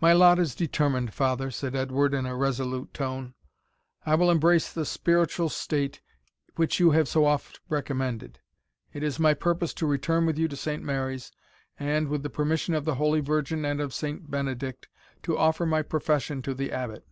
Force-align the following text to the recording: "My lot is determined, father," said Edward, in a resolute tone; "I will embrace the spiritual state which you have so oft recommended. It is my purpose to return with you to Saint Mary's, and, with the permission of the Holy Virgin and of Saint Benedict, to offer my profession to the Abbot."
"My 0.00 0.12
lot 0.12 0.40
is 0.40 0.56
determined, 0.56 1.14
father," 1.14 1.48
said 1.52 1.76
Edward, 1.76 2.12
in 2.12 2.26
a 2.26 2.34
resolute 2.34 2.92
tone; 2.92 3.34
"I 4.04 4.16
will 4.16 4.28
embrace 4.28 4.72
the 4.72 4.84
spiritual 4.84 5.48
state 5.48 6.00
which 6.56 6.80
you 6.80 6.90
have 6.90 7.06
so 7.06 7.24
oft 7.24 7.60
recommended. 7.68 8.40
It 8.92 9.04
is 9.04 9.20
my 9.20 9.32
purpose 9.32 9.72
to 9.74 9.86
return 9.86 10.26
with 10.26 10.38
you 10.38 10.48
to 10.48 10.56
Saint 10.56 10.82
Mary's, 10.82 11.30
and, 11.78 12.08
with 12.08 12.24
the 12.24 12.30
permission 12.30 12.74
of 12.74 12.84
the 12.84 12.96
Holy 12.96 13.20
Virgin 13.20 13.64
and 13.64 13.80
of 13.80 13.94
Saint 13.94 14.28
Benedict, 14.28 14.88
to 15.22 15.38
offer 15.38 15.64
my 15.64 15.82
profession 15.82 16.42
to 16.42 16.52
the 16.52 16.72
Abbot." 16.72 17.06